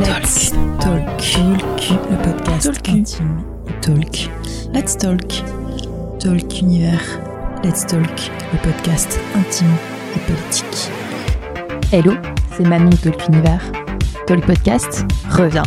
[0.00, 1.18] Let's Talk.
[1.18, 1.90] Talk.
[2.10, 2.88] Le podcast Talk.
[2.88, 4.30] intime et talk.
[4.72, 5.42] Let's Talk.
[6.20, 7.18] Talk Univers.
[7.64, 8.30] Let's Talk.
[8.52, 9.74] Le podcast intime
[10.14, 10.90] et politique.
[11.92, 12.12] Hello,
[12.56, 13.62] c'est Mamie Talk Univers.
[14.26, 15.62] Talk Podcast revient.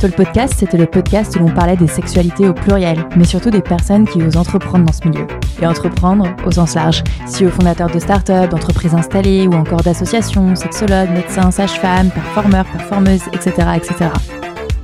[0.00, 3.62] Talk Podcast, c'était le podcast où l'on parlait des sexualités au pluriel, mais surtout des
[3.62, 5.26] personnes qui osent entreprendre dans ce milieu.
[5.60, 7.02] Et entreprendre au sens large.
[7.24, 13.68] CEO fondateur de start-up, d'entreprises installées ou encore d'associations, sexologues, médecins, sages-femmes, performeurs, performeuses, etc.,
[13.76, 14.10] etc.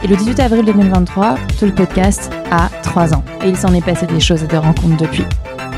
[0.02, 3.22] Et le 18 avril 2023, Talk Podcast a 3 ans.
[3.44, 5.26] Et il s'en est passé des choses et des rencontres depuis.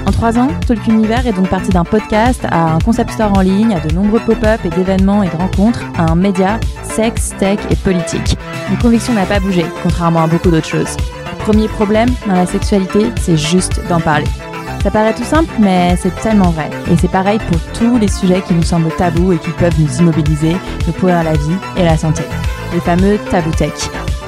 [0.07, 3.41] En trois ans, Talk Univers est donc parti d'un podcast à un concept store en
[3.41, 6.61] ligne, à de nombreux pop-up et d'événements et de rencontres, à un média,
[6.95, 8.37] sexe, tech et politique.
[8.71, 10.97] Une conviction n'a pas bougé, contrairement à beaucoup d'autres choses.
[11.33, 14.27] Le premier problème dans la sexualité, c'est juste d'en parler.
[14.83, 16.71] Ça paraît tout simple, mais c'est tellement vrai.
[16.91, 19.99] Et c'est pareil pour tous les sujets qui nous semblent tabous et qui peuvent nous
[19.99, 22.23] immobiliser, nous pourrir la vie et la santé.
[22.73, 23.73] Les fameux tabou tech.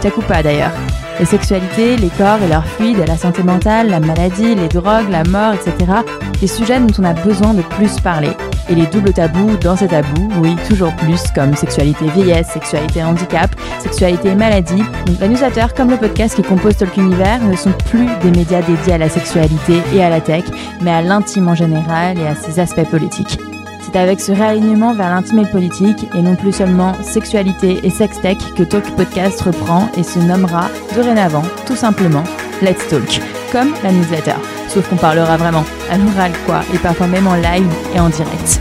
[0.01, 0.73] Tech ou pas d'ailleurs.
[1.19, 5.25] Les sexualités, les corps et leurs fluides, la santé mentale, la maladie, les drogues, la
[5.25, 5.93] mort, etc.
[6.41, 8.31] Des sujets dont on a besoin de plus parler.
[8.69, 13.51] Et les doubles tabous dans ces tabous, oui, toujours plus, comme sexualité vieillesse, sexualité handicap,
[13.79, 14.83] sexualité maladie.
[15.07, 18.95] Donc la comme le podcast qui compose Talk Univers, ne sont plus des médias dédiés
[18.95, 20.45] à la sexualité et à la tech,
[20.83, 23.39] mais à l'intime en général et à ses aspects politiques.
[23.83, 27.91] C'est avec ce réalignement vers l'intime et le politique, et non plus seulement sexualité et
[27.91, 32.25] sextech, que Talk Podcast reprend et se nommera dorénavant, tout simplement,
[32.63, 33.21] Let's Talk,
[33.53, 34.37] comme la newsletter.
[34.69, 38.61] Sauf qu'on parlera vraiment, à l'oral quoi, et parfois même en live et en direct.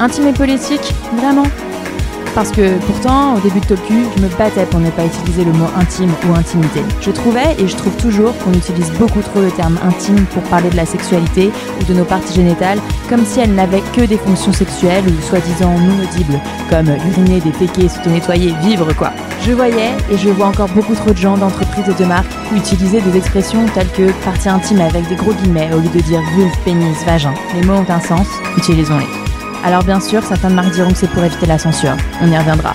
[0.00, 1.46] Intime et politique, vraiment
[2.34, 5.52] parce que pourtant, au début de Talku, je me battais pour ne pas utiliser le
[5.52, 6.80] mot intime ou intimité.
[7.00, 10.70] Je trouvais, et je trouve toujours, qu'on utilise beaucoup trop le terme intime pour parler
[10.70, 14.52] de la sexualité ou de nos parties génitales, comme si elles n'avaient que des fonctions
[14.52, 19.12] sexuelles ou soi-disant non audibles, comme uriner, déféquer, s'auto-nettoyer, vivre quoi.
[19.46, 23.00] Je voyais, et je vois encore beaucoup trop de gens d'entreprises et de marques utiliser
[23.00, 26.52] des expressions telles que partie intime avec des gros guillemets au lieu de dire vulve,
[26.64, 27.34] pénis, vagin.
[27.54, 28.26] Les mots ont un sens,
[28.56, 29.29] utilisons-les.
[29.64, 31.96] Alors bien sûr, certaines marques diront que c'est pour éviter la censure.
[32.22, 32.74] On y reviendra.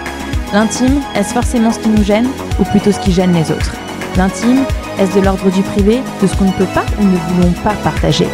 [0.54, 2.28] L'intime, est-ce forcément ce qui nous gêne
[2.60, 3.74] ou plutôt ce qui gêne les autres?
[4.18, 4.64] L'intime,
[5.00, 7.74] est-ce de l'ordre du privé, de ce qu'on ne peut pas ou ne voulons pas
[7.84, 8.28] partager?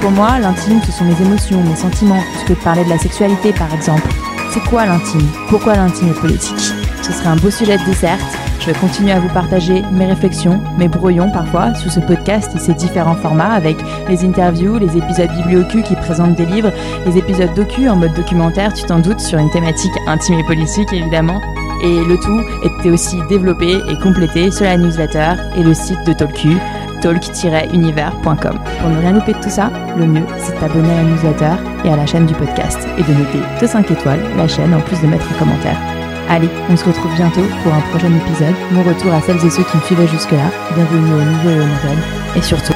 [0.00, 2.98] Pour moi, l'intime, ce sont mes émotions, mes sentiments, plus que de parler de la
[2.98, 4.08] sexualité par exemple.
[4.52, 5.28] C'est quoi l'intime?
[5.48, 6.72] Pourquoi l'intime est politique?
[7.02, 8.18] Ce serait un beau sujet de dessert.
[8.60, 12.58] Je vais continuer à vous partager mes réflexions, mes brouillons parfois, sous ce podcast et
[12.58, 13.76] ses différents formats avec
[14.08, 16.72] les interviews, les épisodes bibliocu qui présentent des livres,
[17.06, 20.92] les épisodes docu en mode documentaire, tu t'en doutes, sur une thématique intime et politique
[20.92, 21.40] évidemment.
[21.82, 26.12] Et le tout était aussi développé et complété sur la newsletter et le site de
[26.12, 26.56] Talku,
[27.00, 28.58] talk-univers.com.
[28.80, 31.54] Pour ne rien louper de tout ça, le mieux c'est de t'abonner à la newsletter
[31.84, 34.80] et à la chaîne du podcast et de noter de 5 étoiles la chaîne en
[34.80, 35.97] plus de mettre un commentaire.
[36.30, 38.54] Allez, on se retrouve bientôt pour un prochain épisode.
[38.70, 40.50] Mon retour à celles et ceux qui me suivaient jusque-là.
[40.74, 41.98] Bienvenue aux nouveaux et.
[42.36, 42.74] Et surtout,